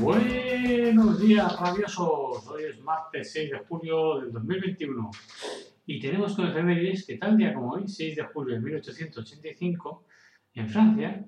[0.00, 2.48] Buenos días, rabiosos.
[2.48, 5.10] Hoy es martes 6 de julio del 2021
[5.84, 10.06] y tenemos con efemérides que tal día como hoy, 6 de julio de 1885,
[10.54, 11.22] en Francia,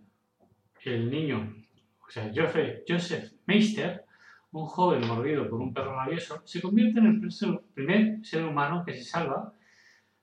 [0.85, 1.55] el niño,
[2.01, 4.07] o sea, Joseph Meister,
[4.53, 7.21] un joven mordido por un perro rabioso, se convierte en el
[7.75, 9.53] primer ser humano que se salva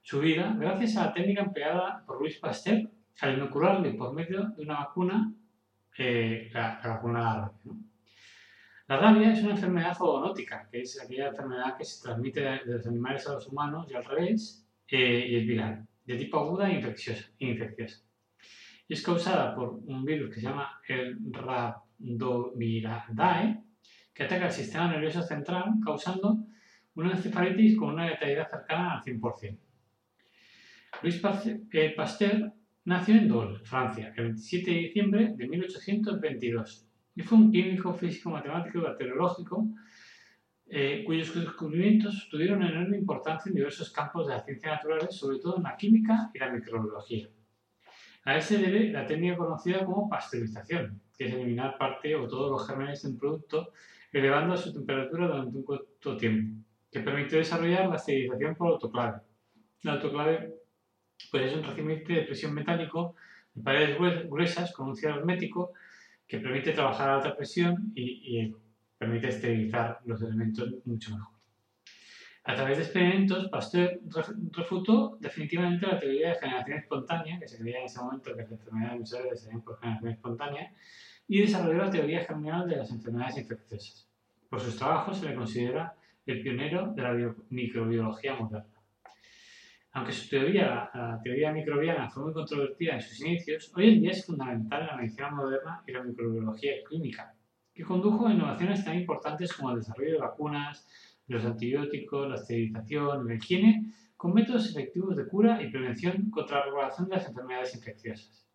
[0.01, 2.89] su vida gracias a la técnica empleada por Louis Pasteur
[3.21, 5.31] al inocularle por medio de una vacuna,
[5.99, 7.71] eh, la, vacuna de
[8.89, 9.31] la rabia.
[9.31, 13.33] Es una enfermedad zoonótica, que es aquella enfermedad que se transmite de los animales a
[13.33, 17.29] los humanos y al revés, eh, y es viral, de tipo aguda e infecciosa.
[17.37, 17.57] Y
[18.89, 23.63] es causada por un virus que se llama el Rhabdomyridae,
[24.11, 26.39] que ataca el sistema nervioso central, causando
[26.95, 29.59] una encefalitis con una letalidad cercana al 100%.
[31.03, 31.21] Luis
[31.71, 32.51] eh, Pasteur
[32.85, 38.29] nació en Dole, Francia, el 27 de diciembre de 1822 y fue un químico, físico,
[38.29, 39.67] matemático y bacteriológico
[40.71, 45.57] eh, cuyos descubrimientos tuvieron enorme importancia en diversos campos de las ciencias naturales, sobre todo
[45.57, 47.27] en la química y la microbiología.
[48.25, 52.51] A él se debe la técnica conocida como pasteurización, que es eliminar parte o todos
[52.51, 53.71] los gérmenes de un producto
[54.11, 59.21] elevando su temperatura durante un corto tiempo, que permitió desarrollar la esterilización por autoclave.
[59.81, 60.53] La autoclave
[61.31, 63.15] pues, es un recipiente de presión metálico
[63.55, 63.97] de paredes
[64.29, 65.73] gruesas con un cierre hermético
[66.29, 68.53] que permite trabajar a alta presión y,
[68.99, 71.33] permite esterilizar los elementos mucho mejor.
[72.43, 73.99] A través de experimentos, Pasteur
[74.51, 78.51] refutó definitivamente la teoría de generación espontánea, que se creía en ese momento que las
[78.51, 80.73] enfermedades musculares se por generación espontánea,
[81.29, 84.09] y desarrolló la teoría germinal de las enfermedades infecciosas.
[84.49, 85.95] Por sus trabajos se le considera
[86.25, 88.78] el pionero de la microbiología moderna.
[89.91, 94.11] Aunque su teoría, la teoría microbiana, fue muy controvertida en sus inicios, hoy en día
[94.11, 97.33] es fundamental en la medicina moderna y la microbiología clínica,
[97.73, 100.87] que condujo a innovaciones tan importantes como el desarrollo de vacunas,
[101.27, 106.63] los antibióticos, la esterilización, la higiene, con métodos efectivos de cura y prevención contra la
[106.65, 108.45] propagación de las enfermedades infecciosas.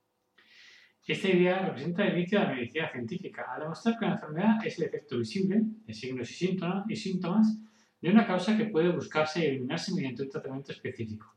[1.06, 4.78] Esta idea representa el inicio de la medicina científica, al demostrar que la enfermedad es
[4.78, 7.58] el efecto visible de signos y síntomas
[8.04, 11.34] de una causa que puede buscarse y eliminarse mediante un tratamiento específico.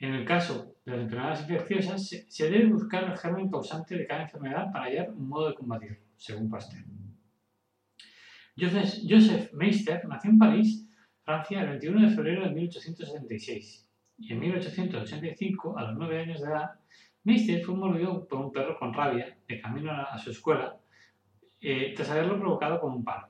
[0.00, 4.22] En el caso de las enfermedades infecciosas, se debe buscar el germen causante de cada
[4.22, 6.84] enfermedad para hallar un modo de combatirlo, según Pasteur.
[8.56, 10.84] Joseph Meister nació en París,
[11.22, 16.48] Francia, el 21 de febrero de 1866 y en 1885, a los 9 años de
[16.48, 16.70] edad,
[17.22, 20.76] Meister fue mordido por un perro con rabia de camino a su escuela
[21.60, 23.28] eh, tras haberlo provocado con un palo.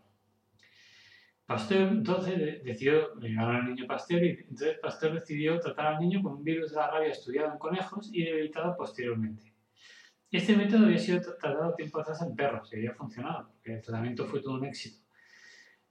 [1.48, 6.34] Pasteur entonces decidió, llegaron al niño Pasteur y entonces Pasteur decidió tratar al niño con
[6.34, 9.54] un virus de la rabia estudiado en conejos y debilitado posteriormente.
[10.30, 14.26] Este método había sido tratado tiempo atrás en perros y había funcionado, porque el tratamiento
[14.26, 15.02] fue todo un éxito.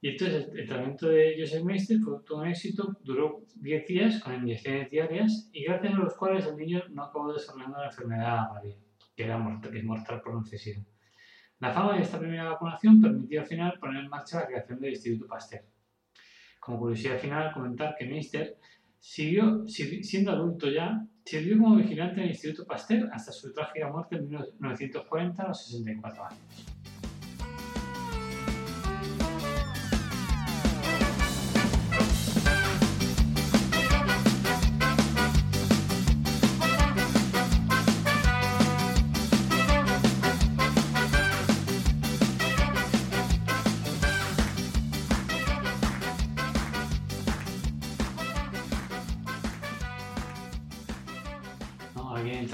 [0.00, 4.36] Y entonces el, tratamiento de Joseph Meister fue todo un éxito, duró 10 días con
[4.36, 8.76] inyecciones diarias y gracias a los cuales el niño no acabó desarrollando la enfermedad rabia,
[9.16, 10.84] que, era mortal, que es mortal por necesidad.
[11.60, 14.90] La fama de esta primera vacunación permitió al final poner en marcha la creación del
[14.90, 15.64] Instituto Pasteur.
[16.60, 18.58] Como curiosidad final, comentar que Meister
[19.00, 24.16] siguió, siendo adulto ya, sirvió como vigilante en el Instituto Pasteur hasta su trágica muerte
[24.16, 26.77] en 1940 a los 64 años.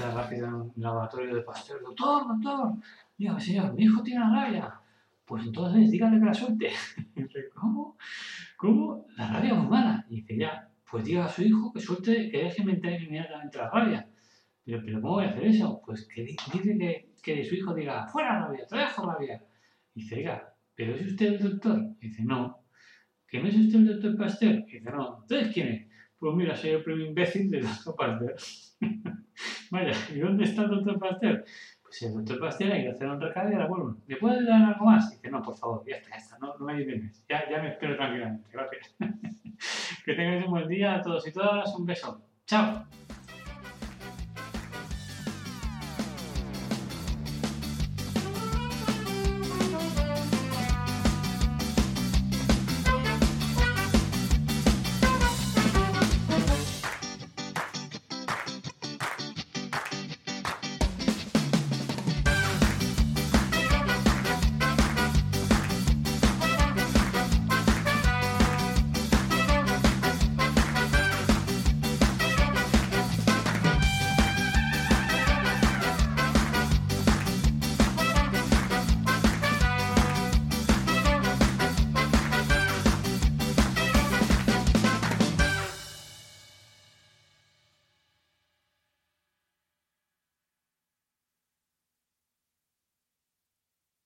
[0.03, 1.81] Rápido en el laboratorio de Pasteur.
[1.81, 2.73] Doctor, doctor,
[3.17, 4.73] diga, señor, mi hijo tiene la rabia.
[5.25, 6.69] Pues entonces dígale que la suelte.
[7.55, 7.97] ¿cómo?
[8.57, 9.05] ¿Cómo?
[9.17, 10.05] La rabia es muy mala.
[10.09, 13.69] Y dice, ya, pues diga a su hijo que suelte, que deje mentir inmediatamente la
[13.69, 14.09] rabia.
[14.63, 15.81] Pero, pero ¿cómo voy a hacer eso?
[15.85, 19.43] Pues que di- dice que, que su hijo diga, fuera rabia, te dejo rabia.
[19.93, 21.81] Dice, oiga, ¿pero es usted el doctor?
[21.99, 22.59] Dice, no.
[23.27, 24.55] ¿Que no es usted el doctor Pasteur?
[24.67, 25.19] Y dice, no.
[25.21, 25.87] ¿Entonces quién es?
[26.19, 28.35] Pues mira, soy el primo imbécil del doctor Pasteur.
[29.71, 31.45] Vaya, ¿y dónde está el doctor Pasteur?
[31.81, 33.95] Pues el doctor Pasteur hay que hacer un recado y ahora vuelvo.
[34.07, 35.11] ¿Me puede dar algo más?
[35.11, 37.25] Y dice, no, por favor, ya está, ya está, no, no me ayudes.
[37.29, 38.47] Ya, ya me espero tranquilamente.
[38.51, 38.95] Gracias.
[40.05, 41.73] que tengáis un buen día a todos y todas.
[41.75, 42.21] Un beso.
[42.45, 42.85] Chao.